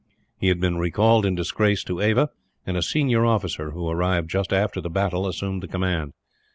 He 0.39 0.47
had 0.47 0.59
been 0.59 0.79
recalled 0.79 1.27
in 1.27 1.35
disgrace 1.35 1.83
to 1.83 2.01
Ava; 2.01 2.31
and 2.65 2.75
a 2.75 2.81
senior 2.81 3.23
officer, 3.23 3.69
who 3.69 3.87
arrived 3.87 4.31
just 4.31 4.51
after 4.51 4.81
the 4.81 4.89
battle, 4.89 5.27
assumed 5.27 5.61
the 5.61 5.67
command. 5.67 6.13